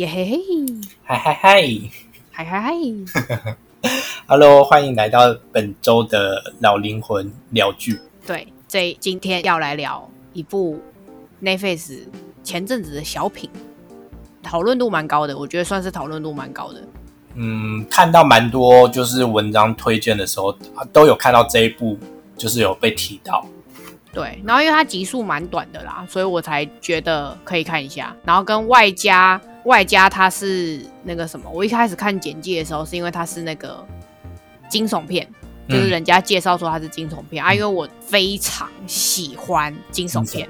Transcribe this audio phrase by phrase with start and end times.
[0.00, 0.40] 耶嘿嘿，
[1.04, 1.62] 嗨嗨嗨
[2.32, 2.72] 嗨嗨嗨
[4.26, 8.00] ，，Hello，欢迎来到本周的老灵魂聊剧。
[8.26, 10.80] 对，这今天要来聊一部
[11.42, 11.98] Netflix
[12.42, 13.50] 前阵子的小品，
[14.42, 16.82] 讨论度蛮高的，我觉得算是讨论度蛮高的。
[17.34, 21.98] 嗯，看到蛮多就是文章推荐的时候，啊都有看到这一部，
[22.38, 23.44] 就是有被提到。
[24.14, 28.16] 对，然后因为它集数蛮短的啦，所以我才觉得可以看一下。
[28.24, 33.84] 然后跟外加外加它是那个什么，我一开始看简介的时候是因为它是那个
[34.68, 35.28] 惊悚片，
[35.68, 40.48] 就是嗯人家介绍说它是惊悚片、啊，因为我非常喜欢惊悚片，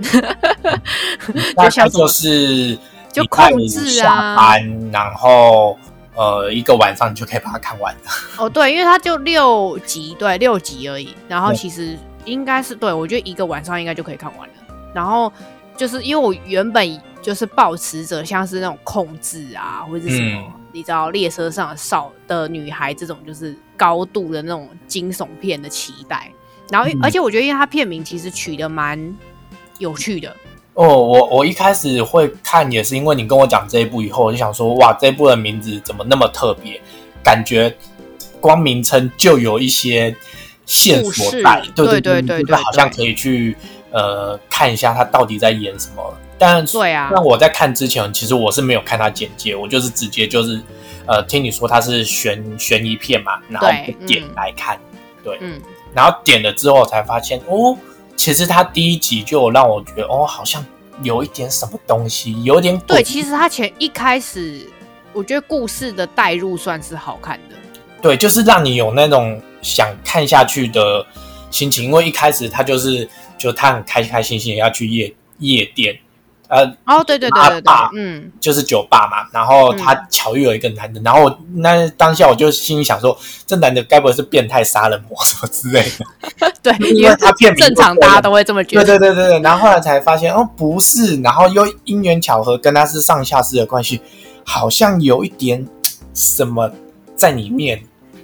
[1.56, 2.78] 大就像就是
[3.12, 5.76] 就控制下啊班，然后
[6.14, 8.00] 呃一个晚上你就可以把它看完了。
[8.38, 11.14] 哦，对，因为它就六集，对，六集而已。
[11.28, 14.54] 然后其实应该是对我觉得一个晚上应该就可以看完了。
[14.94, 15.32] 然后
[15.76, 26.30] 就是因为我原本就是抱持着像是那种控制啊，或者是什么，嗯你知道列车上少的女孩这种就是高度的那种惊悚片的期待。
[26.70, 29.12] 然后，嗯而且我觉得，因为它片名其实取得蛮
[29.78, 30.36] 有趣的，
[30.74, 36.80] 哦，我我一开始会看也是因为你跟我讲这一部以后，我就想说，哇，这一部的名字怎么那么特别？
[37.24, 37.76] 感觉
[38.40, 40.14] 光名称就有一些
[40.64, 43.56] 线索故事在，对对对对对就是好像可以去
[43.90, 46.16] 呃看一下他到底在演什么。
[46.40, 47.10] 但对啊。
[47.14, 50.60] 但我在看之前，其实我是没有看他简介，我就是直接就是
[51.06, 53.68] 呃听你说他是悬悬疑片嘛，然后
[54.06, 54.30] 点嗯。
[54.34, 54.80] 来看，
[55.22, 55.60] 对，嗯，
[55.94, 57.76] 然后点了之后才发现，哦，
[58.16, 60.64] 其实他第一集就让我觉得，哦，好像
[61.02, 64.66] 有一点什么东西，有点对，其实它前一开始，
[65.12, 67.56] 我觉得故事的代入算是好看的，
[68.00, 71.04] 对，就是让你有那种想看下去的
[71.50, 75.98] 心情，因为一开始他就是就他很开开心心的要去夜夜店，
[76.50, 83.16] 呃，哦，对对对对对，嗯，就是酒吧嘛，然后他嗯巧遇了一个男的，然后那当下我就心里想说，
[83.46, 86.52] 这男的该不会是变态杀人魔什么之类的？
[86.60, 94.00] 对，因为他骗正常大家都会这么觉得对得，对对对对，然后后来才发现哦，不是，然后又因缘巧合跟他是上下司的关系，
[94.44, 95.64] 好像有一点
[96.12, 96.68] 什么
[97.14, 97.80] 在里面。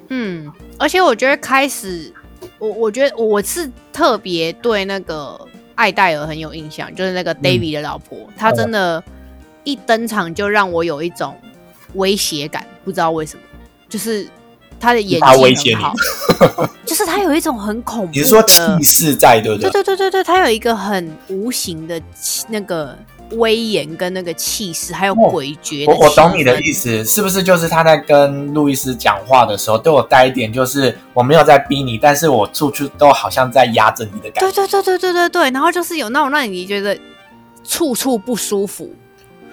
[0.08, 2.12] 嗯，而且我觉得开始，
[2.58, 5.40] 我我觉得我是特别对那个
[5.76, 7.40] 艾戴尔很有印象，就是那个嗯。
[7.42, 9.02] David 的老婆，她真的，
[9.64, 11.34] 一登场就让我有一种
[11.94, 13.42] 威胁感，不知道为什么，
[13.88, 14.28] 就是
[14.80, 15.94] 她的演她威胁你技很好，
[16.84, 19.70] 就是她有一种很恐怖你是说的气势在，对不对？
[19.70, 19.82] 对？
[19.82, 22.00] 对对对对，她有一个很无形的
[22.48, 22.96] 那个
[23.32, 34.40] 威严跟那个气势，还有哦诡谲的我我懂你的意思，是不是就是他在跟路易斯讲话的时候，对我带一点，就是我没有在逼你，但是我处处都好像在压着你的感觉。
[34.40, 36.96] 对对对对对对对，然后就是有那种让你觉得
[37.64, 38.94] 处处不舒服，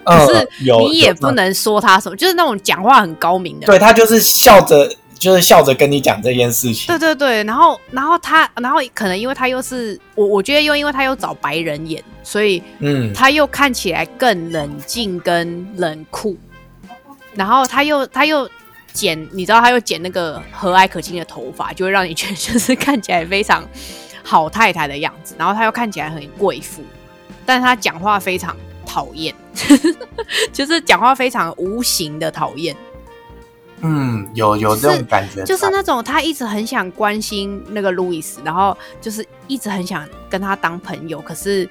[0.04, 3.66] 嗯可是你也不能说他什么，就是那种讲话很高明的。
[3.66, 6.88] 对他就是笑着，就是笑着跟你讲这件事情。
[6.88, 16.38] 对对对，然后然后他，然后可能因为他又是我，我觉得又因为他又找白人演，所以嗯，他又看起来更冷静跟冷酷，
[17.34, 18.50] 然后他又他又
[18.92, 23.68] 剪，你知道他又剪那个和蔼可亲的头发，就会让你觉得就是 看起来非常
[24.24, 26.84] 好太太的样子，然后他又看起来很贵妇，
[27.46, 29.34] 但是他讲话非常讨厌，
[30.54, 32.76] 就是讲话非常无形的讨厌。
[33.86, 41.68] 嗯，有有这种感觉，就是那种他一直很想关心那个路易斯，然后就是一直很想跟他当朋友，可是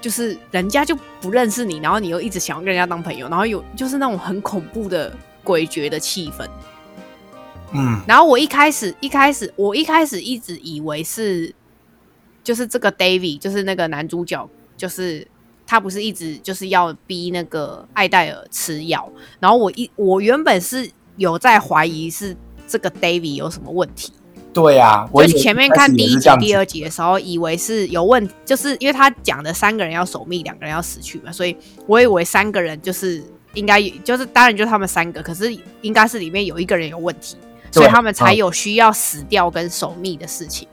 [0.00, 5.12] 就是人家就不认识你，然后你又一直想要跟人家当朋友，然后有就是那种很恐怖的
[5.44, 6.48] 诡谲的气氛。
[7.72, 11.54] 嗯然后我一开始一开始我一开始一直以为是
[12.42, 15.26] 就是这个 David，就是那个男主角，就是
[15.66, 19.08] 他不是一直就是要逼那个艾黛尔吃药，
[19.38, 22.34] 然后我一我原本是有在怀疑是
[22.66, 24.10] 这个 David 有什么问题，
[24.54, 31.54] 对啊，我也就前面看第一集、第二集的时候，以为是有问，就是因为他讲的三个人要守密，两个人要死去嘛，所以
[31.86, 33.22] 我以为三个人就是
[33.52, 37.36] 应该就是当然就是他们三个，可是应该是里面有一个人有问题，
[37.70, 40.66] 所以他们才嗯有需要死掉跟守密的事情。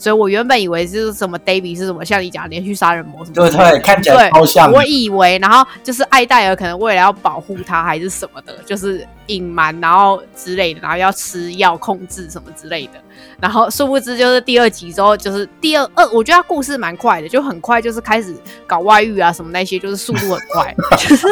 [0.00, 4.72] 所以我原本以为是什么 David 是什么像你讲的连续杀人魔什么对，对，看起来超像。
[4.72, 12.92] 我以为，然后就是艾戴尔可能为了要保护他还是什么的，就是隐瞒，然后之类的，然后要吃药控制什么之类的。
[13.38, 18.34] 然后殊不知就是第二集之后，就是第二二，我觉得他故事蛮快的，就很快就是开始
[18.66, 21.26] 搞外遇啊什么那些，就是速度很快， 就是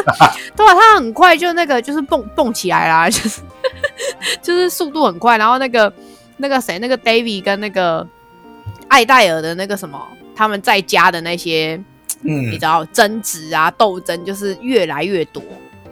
[0.55, 3.41] 对啊，他很快就那个就是蹦蹦起来啦，就是
[4.43, 5.91] 就是速度很快，然后那个
[6.37, 8.07] 那个谁，那个 David 跟那个
[8.89, 10.05] 艾戴尔的那个什么，
[10.35, 11.81] 他们在家的那些。
[12.21, 15.41] 你嗯知，道争执啊、斗争就是越来越多，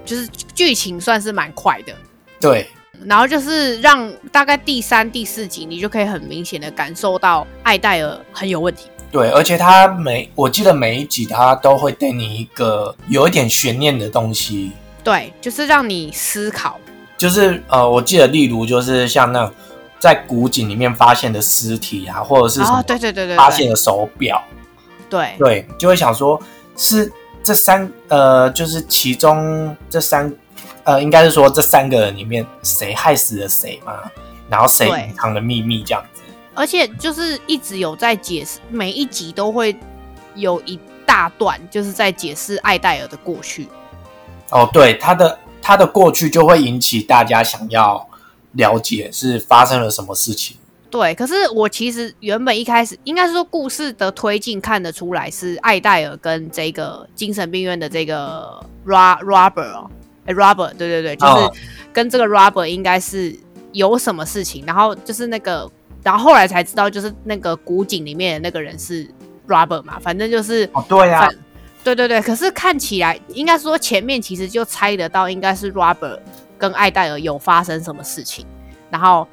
[0.04, 1.94] 就是剧情算是蛮快的。
[2.38, 2.68] 对，
[3.06, 8.90] 然后就是让大概第三、第四集，你就可以很明显的感受到艾戴尔很有问题。
[9.10, 14.74] 对，而且他每我记得每一集他都会给你一个有一点悬念的东西，
[15.06, 16.78] 对，就是让你思考。
[17.18, 19.56] 就是呃，我记得例如就是像那种
[20.00, 24.42] 在古井里面发现的尸体啊，或者是什么哦，对对对对，发现的手表，
[25.10, 26.40] 对对，就会想说，
[26.76, 27.12] 是
[27.44, 30.32] 这三呃，就是其中这三
[30.84, 33.94] 呃，应该是说这三个人里面谁害死了谁嘛，
[34.50, 36.22] 然后谁隐藏的秘密这样子。
[36.54, 39.76] 而且就是一直有在解释，每一集都会
[40.36, 43.68] 有一大段就是在解释艾戴尔的过去。
[44.50, 48.08] 哦，对，他的他的过去就会引起大家想要
[48.54, 50.58] 了解是发生了什么事情。
[50.90, 59.92] 对，可是我其实原本一开始应该是说故事的推进看得出来是艾戴尔跟这个精神病院的这个 Rob Robert 哦，
[60.26, 61.54] 哎 Robert，对对对，就是哦
[61.92, 63.38] 跟这个 Robert 应该是
[63.74, 65.70] 有什么事情，然后就是那个，
[66.02, 69.06] 然后后来才知道就是那个古井里面的那个人是
[69.46, 71.38] Robert 嘛，反正就是哦，对呀、反
[71.84, 76.20] 对对对，可是看起来应该说前面其实就猜得到，应该是 Robert
[76.58, 78.46] 跟艾戴尔有发生什么事情，
[78.90, 79.28] 然后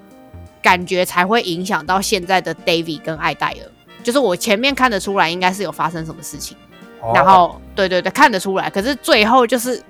[0.62, 3.70] 感觉才会影响到现在的 David 跟艾戴尔。
[4.02, 6.56] 就是我前面看得出来，应该是有发生什么事情，
[7.00, 8.68] 哦然后对对对，看得出来。
[8.68, 9.82] 可是最后就是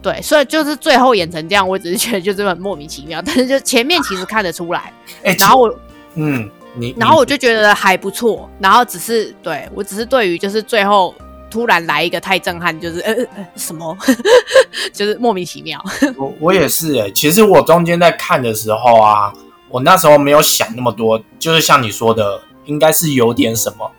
[0.00, 3.20] 对，所以就是最后演成这样，我只是觉得就是很莫名其妙。
[3.20, 4.90] 但是就前面其实看得出来，
[5.22, 5.74] 哎，然后我
[6.14, 11.14] 嗯，你然后我就觉得还不错，然后只是对我只是对于就是最后
[11.50, 13.96] 突然来一个太震撼，就是呃呃呃什么，
[14.94, 15.84] 就是莫名其妙。
[16.16, 19.32] 我我也是哎、其实我中间在看的时候啊，
[19.68, 23.90] 我那时候没有想那么多，就是像你说的，应该是有点什么，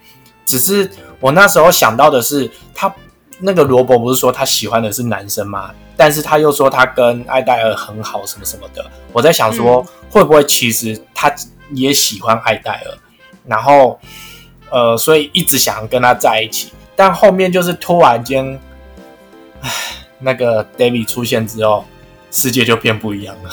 [0.45, 0.89] 只是
[1.19, 2.93] 我那时候想到的是，他
[3.39, 5.71] 那个罗伯不是说他喜欢的是男生吗？
[5.97, 8.83] 但是他又说他跟艾戴尔很好，什么什么的。
[9.11, 11.31] 我在想说，会不会其实他
[11.73, 12.97] 也喜欢艾戴尔，
[13.45, 13.99] 然后
[14.69, 16.71] 呃，所以一直想跟他在一起，
[17.01, 18.59] 但后面就是突然间，
[19.61, 19.71] 唉，
[20.19, 21.83] 那个 David 出现之后，
[22.29, 23.49] 世界就变不一样了。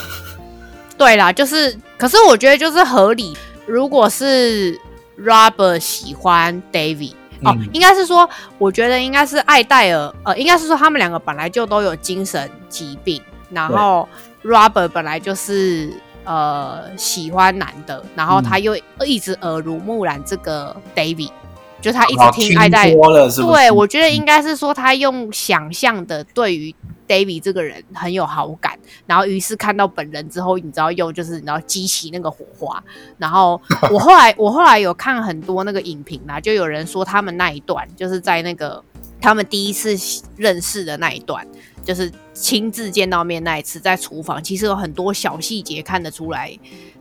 [0.99, 3.35] 对啦，就是，可是我觉得就是合理。
[3.65, 4.79] 如果是
[5.19, 8.29] Robert 喜欢 David，哦，嗯应该是说，
[8.59, 14.06] 我觉得应该是艾戴尔，呃，应该是说他们两个本来就都有精神疾病，然后
[14.45, 15.91] Robert 本来就是
[16.25, 21.31] 呃喜欢男的，然后他又一直耳濡目染这个 David，
[21.80, 22.90] 就他一直哦听爱戴。
[22.90, 26.75] 对，我觉得应该是说他用想象的对于
[27.06, 32.82] David 这个人很有好感，然后于是看到本人之后，你知道又就是你知道激起那个火花。
[33.16, 33.60] 然后
[33.92, 38.82] 我后来我后来有看很多那个影评啦，就有人说他们那一段就是在那个
[39.20, 39.96] 他们第一次
[40.36, 41.46] 认识的那一段，
[41.82, 46.56] 就是亲自见到面那一次，在厨房其实有很多小细节看得出来，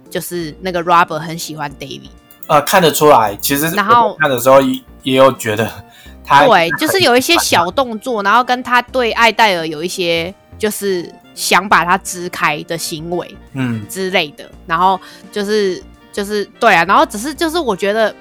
[0.09, 2.09] 就是那个 Robert 很喜欢 David。
[2.47, 3.35] 呃，看得出来。
[3.41, 5.69] 其实然后看的时候也也有觉得
[6.25, 14.99] 他对，就是有一些小动作，然后跟他对艾戴尔有一些就是想把他支开的行为嗯，之类的，然后
[15.31, 18.13] 就是就是对啊，然后只是就是我觉得，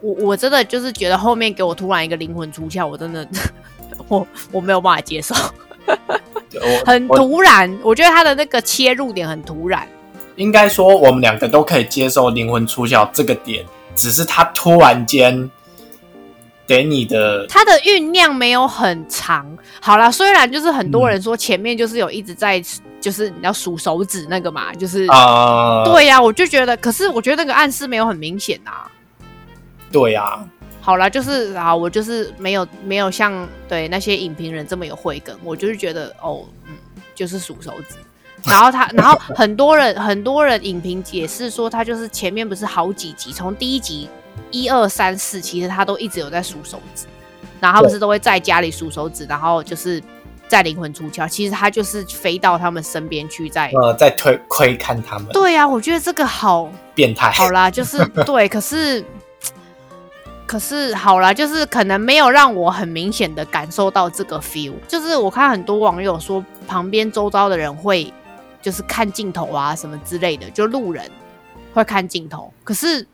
[0.00, 3.26] 我我真的就是觉得后面给我突然一个灵魂出窍，我真的
[4.08, 5.34] 我我没有办法接受，
[6.84, 9.86] 很突然，我觉得他的那个切入点很突然。
[10.36, 13.64] 应该说我们两个都可以接受灵魂出窍这个点，
[13.94, 15.50] 只是他突然间
[16.66, 19.56] 给你的他的酝酿没有很长。
[19.80, 22.62] 好啦，虽然就是很多人说前面就是有一直在，
[23.00, 28.90] 就是你要数手指那个嘛，就是、呃，对呀、我就觉得，可是我觉得那个暗示没有很明显啊。
[29.92, 30.44] 对啊，
[30.80, 36.74] 好啦，就是啊，我就是没有没有像对那些影评人这么有慧根，我就是觉得哦，嗯，
[37.14, 37.94] 就是数手指。
[38.44, 44.08] 然后他，然后很多人很多人影评解释说，他就是前面不是好几集，从第一集
[44.50, 47.06] 一二三四，其实他都一直有在数手指，
[47.60, 50.00] 然后他不是都会在家里数手指，然后就是
[50.46, 53.68] 在灵魂出窍，其实他就是飞到他们身边去在。
[53.70, 59.04] 呃，在推窥看他们对呀、我觉得这个好变态，好啦，就是对，可是
[60.46, 64.74] 可是好啦，就是可能没有让我很明显的感受到这个 feel。
[64.86, 68.12] 就是我看很多网友说，旁边周遭的人会
[68.66, 71.08] 就是看镜头啊什么之类的，就路人
[71.72, 73.06] 会看镜头，可是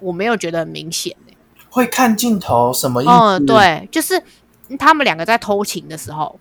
[0.00, 1.36] 我没有觉得很明显、欸、
[1.70, 3.10] 会看镜头什么意思？
[3.10, 4.22] 嗯，，对，就是
[4.78, 6.38] 他们两个在偷情的时候，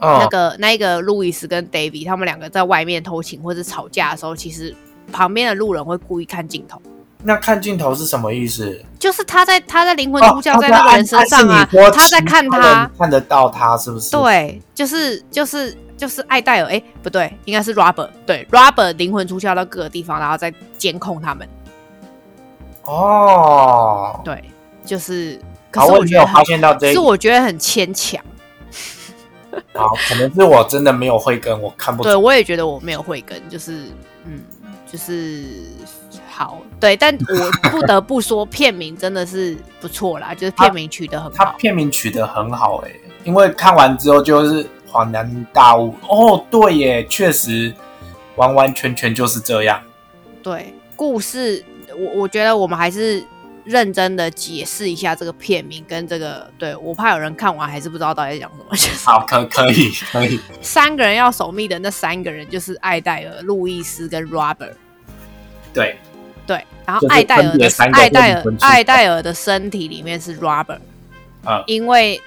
[0.00, 4.74] 那嗯，个那个路易斯跟 David 他们两个在外面偷情或者吵架的时候，其实
[5.12, 6.82] 旁边的路人会故意看镜头。
[7.22, 8.84] 那看镜头是什么意思？
[8.98, 15.72] 就是他在他在灵魂哦出窍在那个人身上啊他在看他，看得到他是不是？，对，就是就是
[16.04, 21.48] 就是艾戴尔，哎，不对，应该是 Robert，对，Robert 灵魂出窍到各个地方，然后再监控他们，
[22.82, 24.44] 哦，对，
[24.84, 28.22] 就是，可好，是我没有发现到这一是我觉得很牵强，
[29.72, 32.20] 好，可能是我真的没有慧根，我看不对出。
[32.20, 33.86] 我也觉得我没有慧根，就是
[34.26, 34.42] 嗯，
[34.86, 35.42] 就是
[36.28, 42.90] 好，对，但我不得不说片名真的是不错啦，就是片名取得很他好，片名取得很好哎、
[43.24, 47.74] 因为看完之后就是恍然大悟，哦，对耶，确实
[48.36, 49.82] 完完全全就是这样。
[50.40, 53.24] 对，故事我我觉得我们还是
[53.64, 58.64] 认真的解释一下这个片名跟这个，对我怕有人看完还是不知道到底在讲什么。
[58.70, 64.74] 就 是好，可可以可以，三个人要守密的那三个人就是艾戴尔、路易斯跟 Robert。
[65.72, 65.96] 对，
[66.46, 70.78] 对，然后就是艾戴尔的分别三个艾戴尔灵魂出艾戴尔的身体里面是 Robert，
[71.46, 72.22] 嗯因为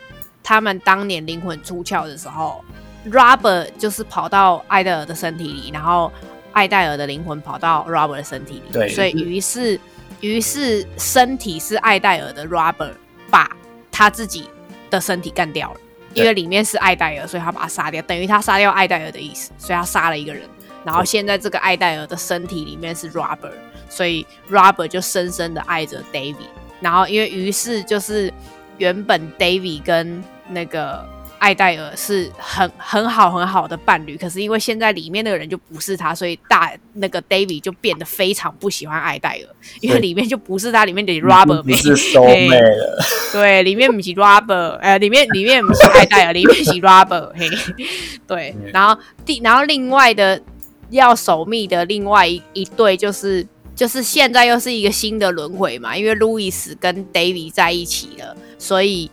[0.47, 2.63] 他们当年灵魂出窍的时候
[3.11, 6.09] ，Robert 就是跑到艾戴尔的身体里，然后
[6.53, 9.77] 艾戴尔的灵魂跑到 Robert 的身体里，对所以于是
[10.21, 12.93] 于是身体是艾戴尔的 Robert
[13.29, 13.51] 把
[13.91, 14.49] 他自己
[14.89, 15.79] 的身体干掉了，
[16.13, 20.43] 因为里面是艾戴尔，所以他把他杀掉，等于他杀掉艾戴尔的意思，所以他杀了一个人。
[20.85, 23.51] 然后现在这个艾戴尔的身体里面是 Robert，
[23.89, 26.47] 所以 Robert 就深深的爱着 David。
[26.79, 28.33] 然后因为于是就是
[28.77, 31.07] 原本 David 跟那个
[31.39, 47.47] 艾戴尔是很很好很好的伴侣，可是因为现在里面那个人就不是他，所以大那个 David 就变得非常不喜欢艾戴尔，因为里面就不是他，里面的 Robert 不是收妹了， 对，里面不是 Robert，呃，里面里面不是艾戴尔，里面是 Robert，嘿，
[48.25, 50.41] 对嗯，然后第然后另外的
[50.89, 59.11] 要守密的另外一一对就是就是现在又是一个新的轮回嘛，因为路易斯跟 David 在一起了，所以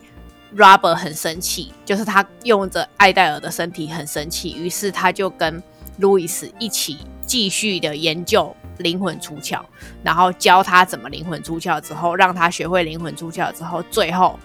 [0.57, 5.63] Robert 很生气，就是他用着艾戴尔的身体很生气，于是他就跟
[5.99, 9.61] 路易斯一起继续的研究灵魂出窍，
[10.03, 14.39] 然后教他怎么灵魂出窍之后，让他学会灵魂出窍之后，最后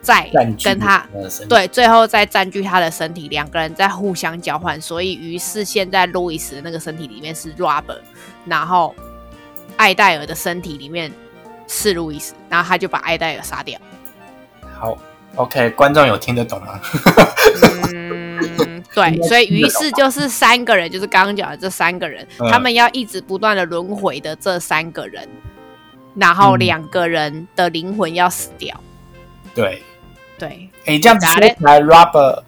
[0.00, 0.28] 再
[0.62, 1.06] 跟他
[1.48, 8.00] 对，最后再占据他的身体，两个人在互相交换，所以于是现在路易斯的那个身体里面是 Robert，
[8.44, 8.94] 然后
[9.76, 11.12] 艾戴尔的身体里面
[11.66, 13.78] 是路易斯，然后他就把艾戴尔杀掉。
[14.78, 14.96] 好
[15.36, 16.80] ，OK，观众有听得懂吗？
[17.92, 25.28] 嗯，对， 所以于是就是三个人，就是刚刚讲的这三个人，嗯他们要一直不断的轮回的这三个人，
[26.14, 28.78] 然后嗯两个人的灵魂要死掉。
[29.54, 29.82] 对，
[30.38, 32.42] 对哎，这样子说来，Robert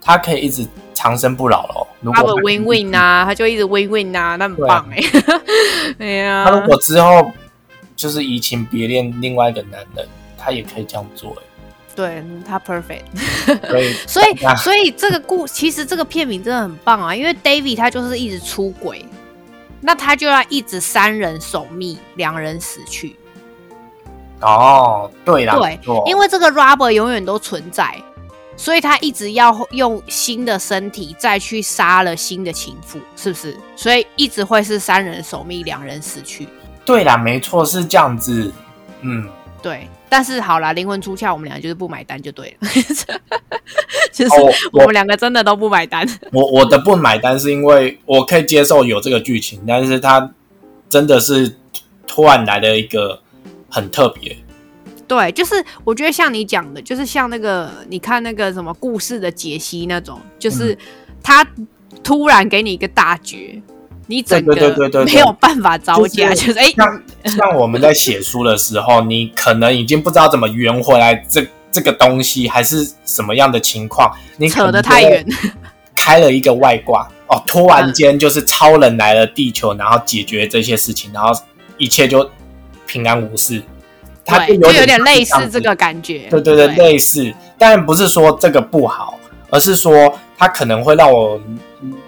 [0.00, 1.86] 他可以一直长生不老咯。
[2.00, 5.00] 如果，Robert win win 啊，他就一直 win win 啊，那很棒哎、
[5.98, 7.30] 哎呀，他如果之后
[7.94, 11.42] 就是移情别恋另外一个男人，他也可以这样做诶。
[11.96, 13.02] 对他 perfect，
[14.06, 19.04] 所以 所以这个故其实这个片名真的很棒啊，因为 David 他就是一直出轨，
[19.80, 23.16] 那他就要一直三人守密，两人死去。
[24.42, 27.98] 哦，对啦，对因为这个 Robert 永远都存在，
[28.54, 33.56] 所以他一直要用新的身体再去杀了新的情妇，是不是？
[33.74, 36.46] 所以一直会是三人守密，两人死去。
[36.84, 38.52] 对啦，没错是这样子。
[39.00, 39.26] 嗯，
[39.62, 42.68] 对，但是好啦，灵魂出窍，我们俩就是不买单就对了，
[44.12, 46.06] 就是哦我们两个真的都不买单。
[46.32, 50.32] 我我的不买单是因为我可以接受有这个剧情，但是它
[50.88, 51.56] 真的是
[52.06, 53.20] 突然来了一个
[53.68, 54.36] 很特别。
[55.08, 60.78] 对，就是我觉得像你讲的，就是像那个你看那个什么故事的解析那种，就是嗯
[61.22, 61.46] 他
[62.02, 63.60] 突然给你一个大绝，
[64.06, 75.26] 你整对对对个没有办法招架，就是就是哎、像像我们在写书的时候，你可能已经不知道怎么圆回来这这个东西，还是什么样的情况，你扯得太远。
[75.98, 81.32] 开了一个外挂哦，突然间就是超人来了地球，然后解决这些事情，然后
[81.78, 82.30] 一切就
[82.86, 83.60] 平安无事。
[84.24, 86.28] 它对，就有点像类似这个感觉。
[86.30, 89.18] 对对对，类似，但不是说这个不好，
[89.50, 91.40] 而是说它可能会让我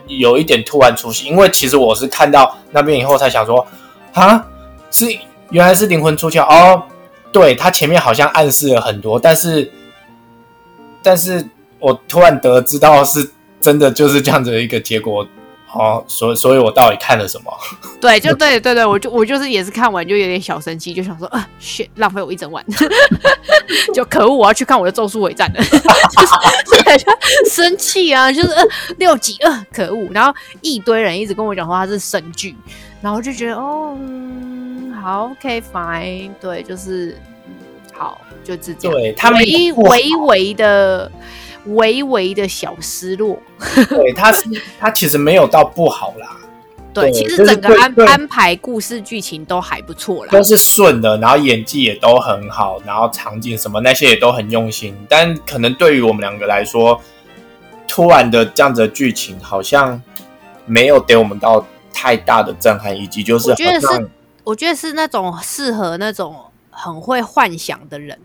[0.08, 3.66] 有一点突然出现，因为其实我是看到那边以后才想说，
[4.14, 4.44] 啊，
[4.90, 5.06] 是
[5.50, 6.82] 原来是灵魂出窍哦，
[7.30, 9.70] 对，他前面好像暗示了很多，但是，
[11.02, 11.46] 但是
[11.78, 15.26] 我突然得知到是真的就是这样子的一个结果。
[15.74, 17.52] 哦，所以所以我到底看了什么？
[18.00, 22.64] 对，就对对对，我就我就是也是看完就有点小生气，就想说啊，shit，浪费我一整晚，
[23.92, 28.62] 就可恶，我要去看我的《咒术回战》了，就是对就生气啊，就是呃
[28.96, 32.56] 六集呃可恶，然后一堆人一直跟我讲说它是神剧，
[33.02, 37.52] 然后就觉得哦，嗯，好好，OK fine，对，就是嗯
[37.94, 38.92] 好，就这样。
[38.92, 41.10] 对他没微有不好微微的
[41.66, 43.38] 微微的小失落。
[43.88, 44.44] 对，他是
[44.78, 46.36] 他其实没有到不好啦，
[46.94, 50.30] 对，其实整个安安排故事剧情都还不错啦。
[50.32, 54.96] 都是顺的，然后演技也都很好，然后场景什么那些也都很用心。
[55.08, 57.00] 但可能对于我们两个来说，
[57.86, 60.00] 突然的这样子的剧情好像
[60.66, 64.10] 没有给我们到太大的震撼，以及就是我觉得是
[64.44, 66.36] 我觉得是那种适合那种
[66.70, 68.18] 很会幻想的人，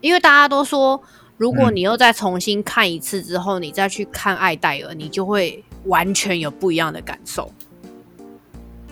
[0.00, 1.02] 因为大家都说，
[1.40, 1.76] 如果嗯。
[1.76, 7.50] 你又再重新看一次之后，你再去看爱戴尔，你就会完全有不一样的感受，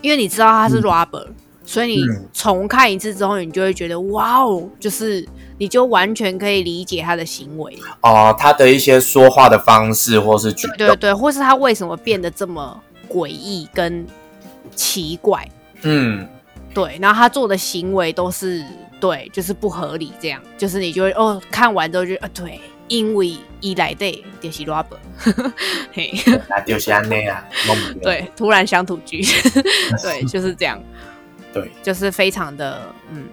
[0.01, 0.83] 因为你知道他是嗯。
[0.83, 1.29] Robert，、
[1.67, 2.27] 所以你嗯。
[2.33, 5.29] 重看一次之后，你就会觉得哇哦，就是
[5.59, 14.07] 你就完全可以理解他的行为，哦、他的一些说话的方式或是举，对对对，或是他为什么变得这么诡异跟
[14.75, 15.47] 奇怪。
[15.83, 16.27] 嗯，
[16.73, 18.65] 对，然后他做的行为都是
[19.01, 20.41] 对，就是不合理，这样。
[20.57, 24.99] 就是你就会哦，看完之后就啊，对，因为伊来的就是 Robert，
[25.93, 26.13] 嘿，
[26.49, 27.45] 那就是安内啊，
[28.03, 29.23] 对，突然乡土剧，
[30.03, 30.83] 对，就是这样，
[31.53, 33.25] 对，就是非常的嗯，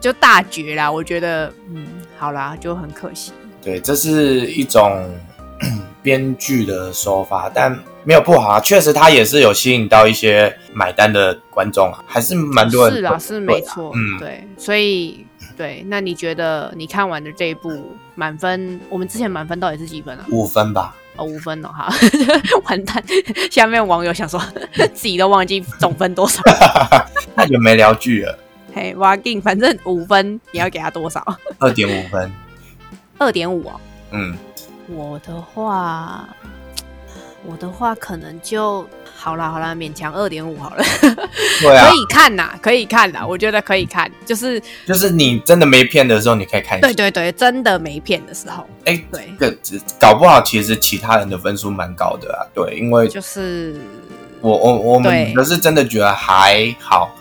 [0.00, 1.86] 就大绝啦，我觉得嗯，
[2.18, 5.08] 好啦，就很可惜，对，这是一种
[6.02, 8.60] 编剧的手法，但没有不好啊。
[8.60, 20.24] 确实，他也是有吸引到一些买单的观众啊，还是蛮多人是啊，是没错，嗯对，所以对，那你觉得你看完的这一部满分，我们之前满分到底是几分啊？
[20.30, 20.94] 五分吧。
[21.16, 21.92] 哦，五分哦，哈，
[22.64, 23.04] 完蛋！
[23.50, 24.40] 下面网友想说
[24.94, 26.40] 自己都忘记总分多少，
[27.36, 28.38] 太久没聊剧了，
[28.72, 31.22] 嘿，哇劲，反正五分你要给他多少？
[31.58, 32.32] 二点五分。
[33.18, 33.78] 二点五哦。
[34.12, 34.34] 嗯，
[34.88, 36.26] 我的话，
[37.44, 40.84] 我的话可能就好啦，好啦，勉强二点五好了，
[41.60, 46.94] 对啊 可，以看呐，可以看呐，我觉得可以看，就是就是你真的没骗的时候，你可以看一下对。
[46.94, 49.28] 对对，真的没骗的时候，哎，对，
[49.62, 52.46] 这个搞不好其实其他人的分数蛮高的啊。
[52.54, 53.74] 对，因为就是
[54.40, 57.12] 我我我们对可是真的觉得还好，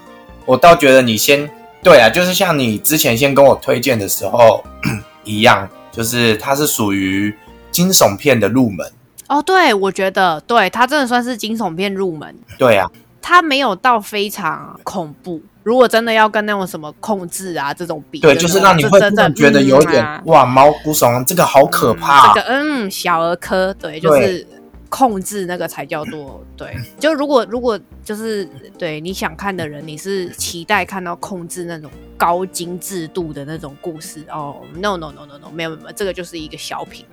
[0.45, 1.49] 我倒觉得你先
[1.81, 4.63] 对啊，就是像你之前先跟我推荐的时候
[5.23, 7.35] 一样，就是它是属于
[7.71, 8.85] 惊悚片的入门。
[9.31, 12.85] 哦，对，我觉得对它真的算是惊悚片入门，对啊，
[13.21, 15.41] 它没有到非常恐怖。
[15.63, 22.33] 如果真的要跟那种什么控制啊这种比，对，就是让你会真的觉得有点、嗯啊哇毛骨悚然，这个好可怕。
[22.33, 24.45] 这个嗯，小儿科，对，就是
[24.91, 26.75] 控制那个才叫做 对。
[26.99, 28.45] 就如果如果就是
[28.77, 37.05] 对你想看的人，你是期待看到控制那种高精致度的那种故事哦，no no no no no，没有没有，这个就是一个小品，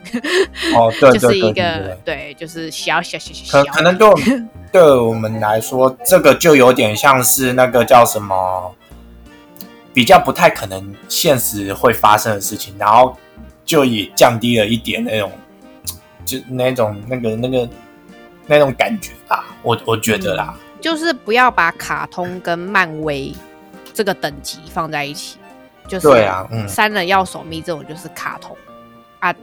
[0.77, 8.75] 哦， 对就是一个对对，就是小小小小小可可能对我们对我们来说，这个就有点像是那个叫什么，
[9.95, 13.17] 比较不太可能现实会发生的事情，然后
[13.65, 15.31] 就也降低了一点那种，
[16.29, 17.69] 就那种那个那个
[18.47, 19.57] 那种感觉吧。
[19.63, 23.35] 我我觉得啦，就是不要把卡通跟漫威
[23.95, 25.39] 这个等级放在一起，
[25.89, 28.57] 就是对啊嗯三人要守密这种就是卡通
[29.21, 29.35] 啊，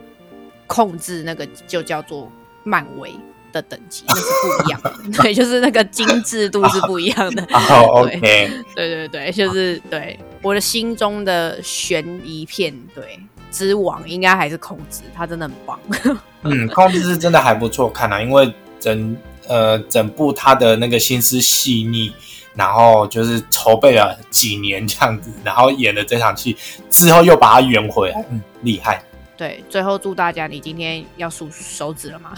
[0.66, 2.30] 控制那个就叫做
[2.64, 3.14] 漫威
[3.52, 4.94] 的等级，那是不一样的。
[5.22, 7.42] 对，就是那个精致度是不一样的。
[7.52, 13.18] 哦，OK，对对对，就是对我的心中的悬疑片，对
[13.50, 15.78] 之王应该还是控制，他真的很棒。
[16.42, 19.16] 嗯，控制是真的还不错看啊，因为整
[19.48, 22.12] 呃整部他的那个心思细腻，
[22.54, 26.56] 然后就是筹备了几年这样子，然后演了这场戏
[26.90, 29.02] 之后又把它圆回来，嗯，厉害。
[29.36, 32.32] 对，最后祝大家，你今天要数手指了吗？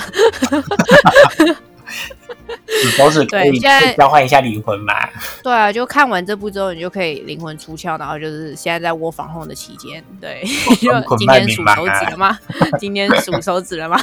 [2.99, 3.59] 你都是可以
[3.97, 4.93] 交换一下灵魂嘛？
[5.43, 10.43] 对啊，就看完这部之后，你就可以灵魂出窍，然后就是现在在窝房后的期间，对，
[10.81, 12.39] 就 今天数手指了吗？
[12.79, 13.99] 今天数手指了吗？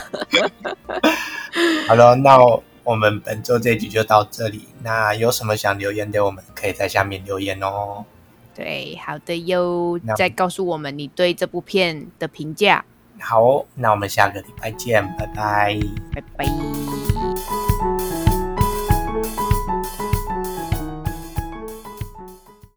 [1.87, 2.37] 好了，那
[2.83, 4.67] 我们本周这集就到这里。
[4.83, 8.05] 那有什么想留言的我们，可以在下面留言哦。
[8.53, 12.85] 对，好的哟，再告诉我们你对这部片的评价，
[13.19, 15.77] 好，那我们下个礼拜见，拜拜。
[16.13, 16.45] 拜拜。